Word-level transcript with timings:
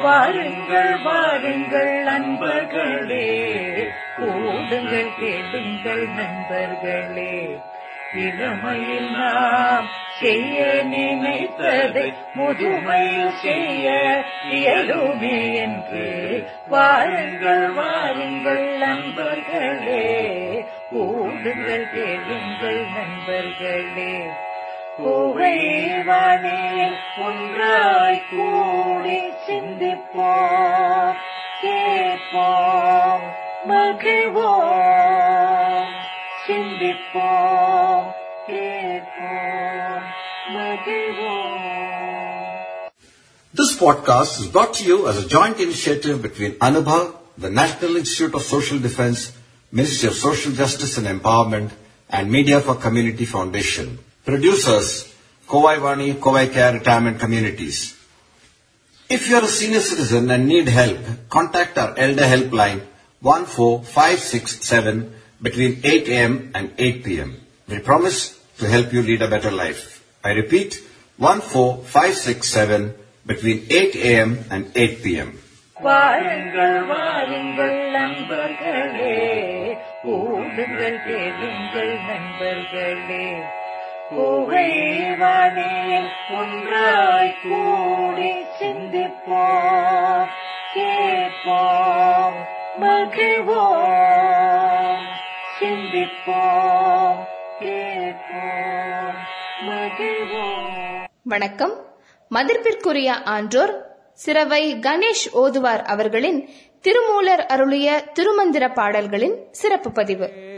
வாருங்கள் 0.00 0.96
வாருங்கள் 1.02 2.02
நண்பர்களே. 2.02 3.52
கூடுங்கள் 4.18 5.08
கேளுங்கள் 5.20 6.08
நண்பர்களே. 6.08 7.58
இளமையில் 8.14 9.10
நாம் 9.10 9.86
செய்ய 10.20 10.82
நினைத்ததை 10.84 12.14
முதுமையில் 12.34 13.32
செய்ய 13.42 13.90
இயலுமே 14.50 15.54
என்று. 15.54 16.44
வாருங்கள் 16.68 17.70
வாருங்கள் 17.70 18.76
நண்பர்களே. 18.78 20.24
கூடுங்கள் 20.90 21.94
கேளுங்கள் 21.94 22.84
நண்பர்களே. 22.94 24.26
புகைவானே 24.99 26.61
ஒன்றாய் 27.25 28.21
கூடி 28.29 29.19
சிந்திப்போம் 29.47 31.17
கேட்போம் 31.61 33.25
மகிழ்வோம் 33.71 34.33
சிந்திப்போம் 36.47 38.09
கேட்போம் 38.49 40.07
மகிழ்வோம் 40.55 41.53
This 43.53 43.77
podcast 43.77 44.39
is 44.39 44.47
brought 44.47 44.73
to 44.75 44.83
you 44.83 45.07
as 45.07 45.17
a 45.17 45.27
joint 45.27 45.59
initiative 45.59 46.21
between 46.21 46.53
Anubha, 46.61 47.11
the 47.37 47.49
National 47.51 47.95
Institute 47.95 48.33
of 48.35 48.43
Social 48.45 48.77
Defense, 48.79 49.31
Ministry 49.73 50.09
of 50.09 50.15
Social 50.17 50.51
Justice 50.53 50.97
and 50.99 51.07
Empowerment, 51.07 51.71
and 52.09 52.29
Media 52.29 52.61
for 52.61 52.75
Community 52.77 53.25
Foundation. 53.27 53.97
Producers, 54.25 55.13
Kowai 55.47 55.77
Vani, 55.77 56.13
Kowai 56.15 56.51
Care 56.51 56.73
Retirement 56.73 57.19
Communities. 57.19 57.95
If 59.09 59.29
you 59.29 59.37
are 59.37 59.43
a 59.43 59.47
senior 59.47 59.79
citizen 59.79 60.29
and 60.31 60.47
need 60.47 60.67
help, 60.67 60.99
contact 61.29 61.77
our 61.77 61.97
Elder 61.97 62.23
Helpline 62.23 62.81
14567 63.21 65.13
between 65.41 65.79
8 65.83 66.07
a.m. 66.09 66.51
and 66.53 66.73
8 66.77 67.03
p.m. 67.05 67.39
We 67.67 67.79
promise 67.79 68.37
to 68.57 68.67
help 68.67 68.91
you 68.91 69.01
lead 69.01 69.21
a 69.21 69.27
better 69.27 69.51
life. 69.51 70.03
I 70.23 70.31
repeat, 70.31 70.73
14567 71.19 72.93
between 73.25 73.65
8 73.69 73.95
a.m. 73.95 74.39
and 74.51 74.71
8 74.75 75.03
p.m. 75.03 75.29
வாருங்கள் 75.85 76.77
வாருங்கள் 76.91 77.75
நண்பர்களே 77.95 79.17
கூடுங்கள் 80.03 80.97
கேளுங்கள் 81.07 81.93
நண்பர்களே 82.09 83.25
புகைவானே 84.16 86.02
ஒன்றாய் 86.30 87.34
கூடி 87.42 88.32
சிந்திப்போம். 88.60 90.26
கேட்போம் 90.74 92.34
மகிழ்வோம். 92.80 94.98
சிந்திப்போம் 95.60 97.16
கேட்போம் 97.60 99.14
மகிழ்வோம். 99.68 101.06
வணக்கம். 101.22 101.72
மதிப்பிற்குரிய 102.28 103.22
ஆன்றோர் 103.22 103.86
சிறவை 104.14 104.76
கணேஷ் 104.76 105.32
ஓதுவார் 105.32 105.82
அவர்களின் 105.82 106.48
திருமூலர் 106.80 107.46
அருளிய 107.46 108.04
திருமந்திர 108.14 108.72
பாடல்களின் 108.72 109.36
சிறப்பு 109.50 109.92
பதிவு. 109.92 110.50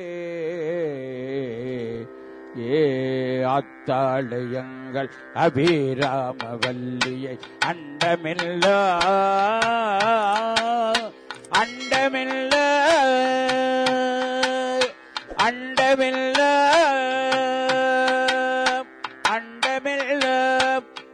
ஏ 2.59 3.45
அத்தாளையங்கள் 3.45 5.11
அபிராம 5.35 6.37
வல்லியை 6.61 7.39
அண்டமில்ல. 7.67 8.67
அண்டமில்ல. 11.59 12.55
அண்டமில்ல. 15.39 16.41
அண்டமில்ல. 19.29 20.27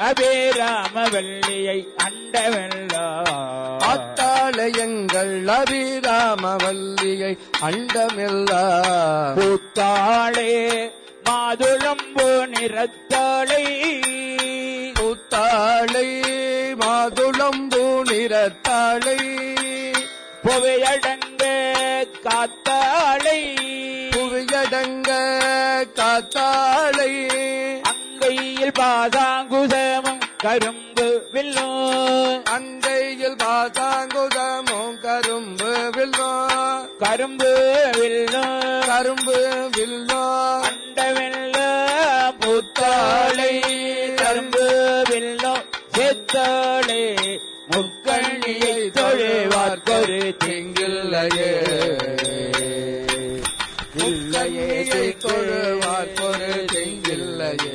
அத்தாளையங்கள் 0.00 0.10
அபேராம 0.10 1.10
வல்லியை 1.12 1.86
அண்டமெல்லாம் 2.04 3.24
அத்தாளையங்கள் 3.80 5.48
அபிராம 5.48 6.56
வல்லியை 6.56 7.36
அண்டமெல்லாம் 7.60 9.34
பூத்தாளே 9.34 10.90
மாதுளம்பு 11.24 12.46
நிறத்தாளை. 12.46 13.64
பூத்தாளை 14.94 16.22
மாதுளம்பூ 16.80 18.10
நிறத்தாளை. 18.10 19.16
புவையடங்க 20.42 21.44
காத்தாளை. 22.22 23.56
புவியடங்க 24.10 25.10
காத்தாளை. 25.94 27.26
அங்கையில் 28.80 29.14
பாதாங்குசமும் 29.20 30.20
கரும்பு 30.42 31.06
வில்லும் 31.32 32.44
அந்தையில் 32.46 33.36
பாதாங்குதமும் 33.36 34.98
கரும்பு 35.00 35.70
வில்லோ. 35.96 36.28
கரும்பு 36.98 37.50
வில்லும் 37.98 38.54
கரும்பு 38.86 39.36
வில்லோ. 39.76 40.20
அண்டவெல்ல 40.68 41.56
பூத்தாளை 42.40 43.52
கரும்பு 44.16 44.64
வில்லும் 45.10 45.64
செத்தாளை 45.96 47.02
முக்கண்ணியை 47.70 48.78
தொழுவார்க்கொரு 48.90 50.20
திங்கில்லையே 50.44 51.50
இல்லையே 54.06 54.70
தொழுவார் 55.18 56.14
பொரு 56.14 56.52
திங்கில்லையே 56.72 57.74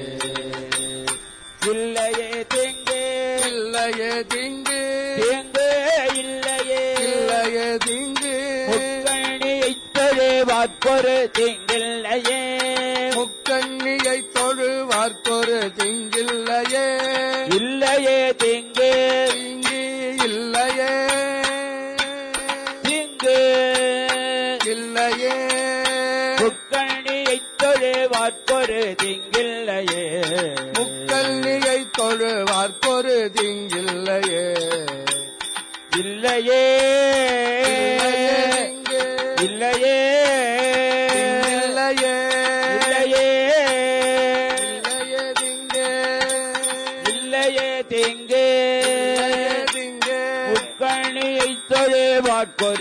தொழுவார்க்கொரு 10.94 11.32
திங்கில்லையே. 11.40 12.60
முக்கண்ணியை 13.14 14.24
தொழுவார் 14.34 15.16
பொரு 15.24 15.72
திங்கில்லையே. 15.78 17.00
இல்லையே 17.54 18.30
திங்கு. 18.30 18.94
திங்கி 19.34 20.24
இல்லையே. 20.24 21.06
திங்கு. 22.84 23.68
இல்லையே. 24.66 25.32
முக்கணியை 26.36 27.42
தொழுவார்க்கொரு 27.64 28.96
திங்கில்லையே. 29.04 30.24
முக்கண்ணியை 30.74 31.90
தொழுவார் 31.98 32.78
பொரு 32.86 33.30
திங்கில்லையே. 33.42 34.70
இல்லையே. 35.98 37.43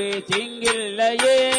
திங்கில்லையே. 0.02 1.50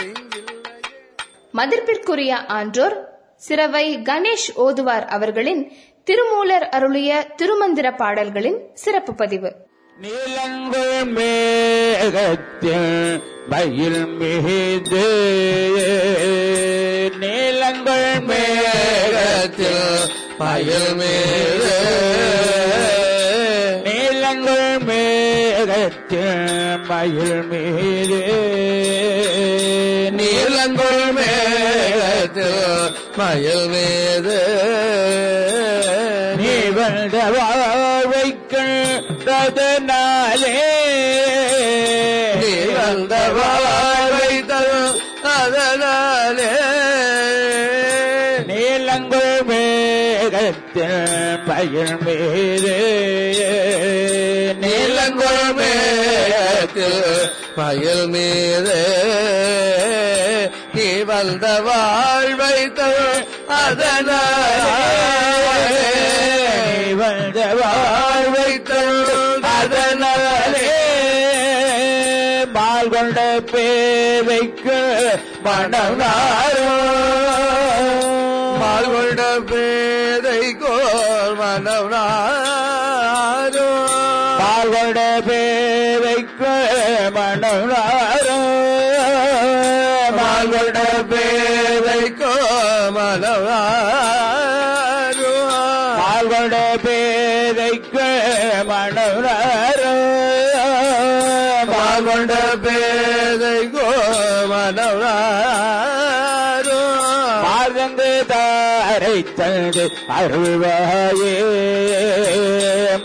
திங்கில்லையே. 0.00 1.14
மதிப்பிற்குரிய 1.52 2.36
ஆன்றோர் 2.36 3.10
சிரவை 3.48 4.02
கணேஷ் 4.02 4.54
ஓதுவார் 4.54 5.06
அவர்களின் 5.06 5.72
திருமூலர் 6.04 6.68
அருளிய 6.68 7.32
திருமந்திர 7.36 7.96
பாடல்களின் 7.96 8.62
சிறப்பு 8.74 9.14
பதிவு. 9.14 9.56
நீலங்குள் 10.00 11.04
மேகத்தில் 11.04 13.22
மயில் 13.48 14.06
மிகுது 14.06 15.06
நீலங்குள் 17.20 18.26
மேக 18.26 18.26
மேகத்தில் 18.26 20.10
மயில் 20.38 20.94
மீது 20.94 22.55
மேகத்தில் 25.68 26.34
மயில் 26.88 27.40
மீது 27.50 28.18
நீலங்குள் 30.16 31.06
மேகத்தில் 31.16 32.60
மயில் 33.18 33.66
மீது 33.72 34.36
நீ 36.40 36.52
வந்த 36.76 37.16
வாழ்வைக்கதனாலே 37.36 38.14
நீ 42.40 42.52
வந்த 42.76 43.14
வாழ்வை 43.38 44.32
அதனாலே 45.32 46.52
நீலங்கள் 48.50 49.34
மேகத்தில் 49.50 51.00
மயில் 51.48 51.96
மீது 52.06 52.76
நீலங்குள் 55.06 55.54
மேகத்தில் 55.54 57.30
மயில் 57.56 58.06
மீது. 58.06 58.78
நீ 60.74 61.02
வந்த 61.02 61.60
வாழ்வை 61.60 62.72
தரும் 62.72 63.26
அதனாலே. 63.48 64.22
வந்த 66.94 67.46
வாழ்வை 67.62 68.62
தரும் 68.62 69.44
அதனாலே. 69.60 70.66
பால் 72.52 72.88
கொண்ட 72.88 73.20
பேரைக்கு 73.52 74.80
மனம் 75.42 75.98
மால்கொண்ட 78.60 79.22
பேதை 79.50 80.56
கோர் 80.56 81.34
மனம் 81.34 81.88
நாரும் 81.88 82.45
கோர் 93.16 93.24
மனம் 93.24 93.46
நாரும் 93.48 95.44
மால் 95.98 96.28
கொண்ட 96.28 96.56
பேரைக்கு 96.84 98.06
மனம் 98.68 99.20
மால்கொண்ட 101.70 102.32
பேதை 102.64 103.54
கோர் 103.74 104.46
மனம் 104.48 105.00
நாரும் 105.00 106.92
மார்கங்கு 107.44 108.10
தாரை 108.28 109.16
தந்து 109.38 109.84
அருள்வாயே. 110.18 111.34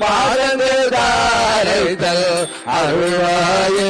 மார்கங்கு 0.03 0.73
தாரை 0.95 1.83
தல் 1.95 2.27
அருள்வாயே. 2.77 3.89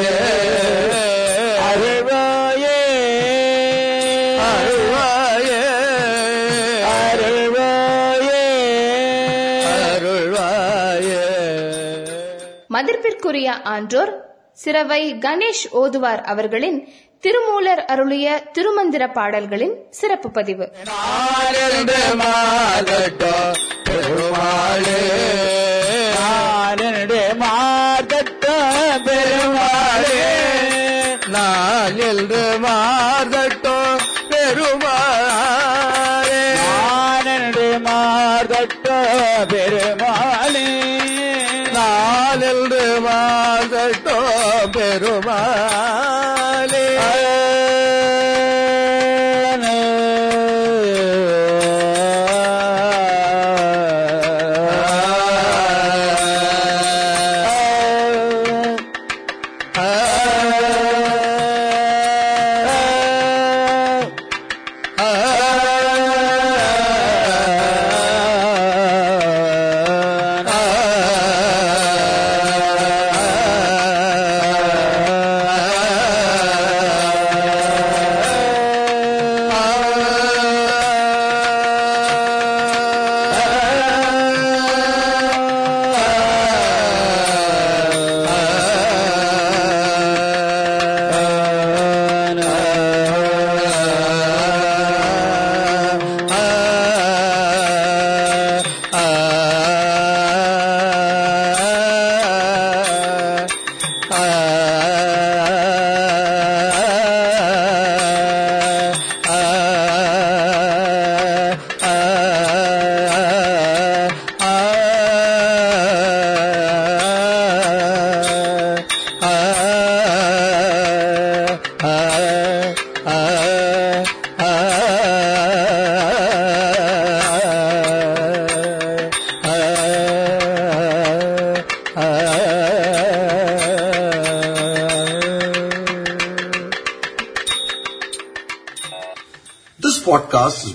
மதிப்பிற்குரிய 12.72 13.62
ஆன்றோர் 13.62 14.12
சிறவை 14.54 15.16
கணேஷ் 15.16 15.66
ஓதுவார் 15.72 16.22
அவர்களின் 16.22 16.88
திருமூலர் 17.20 17.86
அருளிய 17.86 18.44
திருமந்திர 18.54 19.12
பாடல்களின் 19.12 19.76
சிறப்பு 19.90 20.32
பதிவு. 20.32 20.72
பெருமாளே. 29.04 30.20
நாளில் 31.28 32.28
மாதட்டோ 32.62 33.76
பெருமாளே. 44.92 46.01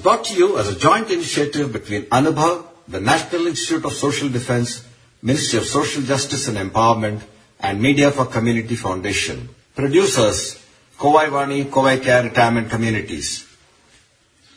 Brought 0.06 0.22
to 0.26 0.34
you 0.34 0.56
as 0.56 0.68
a 0.68 0.78
joint 0.78 1.10
initiative 1.10 1.72
between 1.72 2.02
Anubhav, 2.18 2.64
the 2.86 3.00
National 3.00 3.48
Institute 3.48 3.84
of 3.84 3.92
Social 3.92 4.28
Defense, 4.28 4.86
Ministry 5.20 5.58
of 5.58 5.66
Social 5.66 6.00
Justice 6.02 6.46
and 6.46 6.56
Empowerment, 6.56 7.22
and 7.58 7.82
Media 7.82 8.12
for 8.12 8.24
Community 8.26 8.76
Foundation. 8.76 9.48
Producers, 9.74 10.62
Kovai 10.96 11.26
Vani, 11.28 11.64
Kovai 11.64 12.00
Care 12.00 12.22
Retirement 12.22 12.70
Communities. 12.70 13.48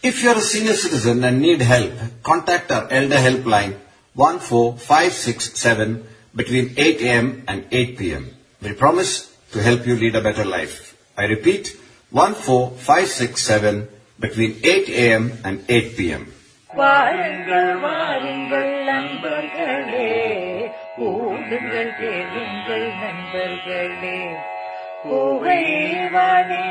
If 0.03 0.21
you 0.21 0.29
are 0.29 0.37
a 0.37 0.41
senior 0.41 0.73
citizen 0.75 1.23
and 1.23 1.41
need 1.41 1.61
help, 1.61 1.93
contact 2.21 2.69
our 2.71 2.87
Elder 2.91 3.17
Helpline 3.17 3.75
14567 4.15 6.05
between 6.35 6.75
8 6.77 7.01
a.m. 7.01 7.43
and 7.47 7.65
8 7.71 7.97
p.m. 7.97 8.29
We 8.61 8.73
promise 8.73 9.35
to 9.53 9.63
help 9.63 9.87
you 9.87 9.95
lead 9.95 10.15
a 10.15 10.21
better 10.21 10.45
life. 10.45 10.95
I 11.17 11.23
repeat, 11.25 11.69
14567 12.11 13.87
between 14.19 14.51
8 14.63 14.89
a.m. 14.91 15.23
and 15.43 15.57
8 15.69 15.97
p.m. 15.97 16.23
வாருங்கள் 16.69 17.71
வாருங்கள் 17.83 18.73
நண்பர்களே 18.87 20.09
ஓடுங்கள் 21.05 21.93
கேளுங்கள் 21.99 22.87
நண்பர்களே 23.01 24.19
புகைவானே 25.03 26.65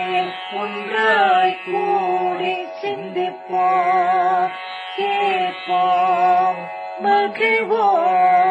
ஒன்றாய் 0.60 1.56
கூடி 1.64 2.54
சிந்திப்போம் 2.82 4.48
கேட்போம் 4.98 6.60
மகிழ்வோம் 7.04 8.48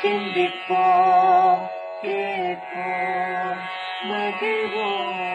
சிந்திப்போம் 0.00 1.62
கேட்போம் 2.02 3.62
மகிழ்வோம் 4.10 5.27